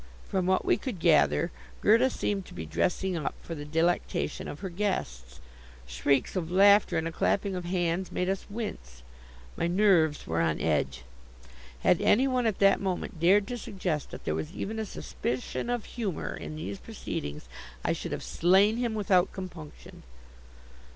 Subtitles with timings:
[0.27, 1.51] From what we could gather,
[1.81, 5.39] Gerda seemed to be "dressing up" for the delectation of her guests.
[5.85, 9.03] Shrieks of laughter and clapping of hands made us wince.
[9.55, 11.03] My nerves were on edge.
[11.81, 15.69] Had any one at that moment dared to suggest that there was even a suspicion
[15.69, 17.47] of humor in these proceedings
[17.85, 20.01] I should have slain him without compunction.